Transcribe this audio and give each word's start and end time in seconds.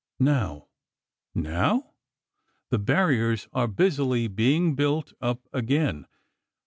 Now..." 0.19 0.65
"Now...?" 1.35 1.93
"The 2.71 2.79
barriers 2.79 3.47
are 3.53 3.67
busily 3.67 4.27
being 4.27 4.73
built 4.75 5.13
up 5.21 5.47
again. 5.53 6.07